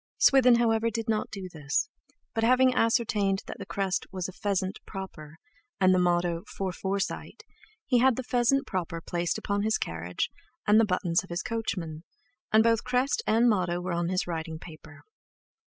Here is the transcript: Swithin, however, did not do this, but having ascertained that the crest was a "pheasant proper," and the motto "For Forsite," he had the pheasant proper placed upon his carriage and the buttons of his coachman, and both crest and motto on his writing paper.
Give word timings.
Swithin, 0.17 0.55
however, 0.55 0.89
did 0.89 1.07
not 1.07 1.29
do 1.29 1.47
this, 1.53 1.87
but 2.33 2.43
having 2.43 2.73
ascertained 2.73 3.43
that 3.45 3.59
the 3.59 3.67
crest 3.67 4.07
was 4.11 4.27
a 4.27 4.31
"pheasant 4.31 4.79
proper," 4.87 5.37
and 5.79 5.93
the 5.93 5.99
motto 5.99 6.43
"For 6.57 6.71
Forsite," 6.71 7.43
he 7.85 7.99
had 7.99 8.15
the 8.15 8.23
pheasant 8.23 8.65
proper 8.65 8.99
placed 8.99 9.37
upon 9.37 9.61
his 9.61 9.77
carriage 9.77 10.31
and 10.65 10.79
the 10.79 10.85
buttons 10.85 11.23
of 11.23 11.29
his 11.29 11.43
coachman, 11.43 12.03
and 12.51 12.63
both 12.63 12.83
crest 12.83 13.21
and 13.27 13.47
motto 13.47 13.79
on 13.91 14.09
his 14.09 14.25
writing 14.25 14.57
paper. 14.57 15.03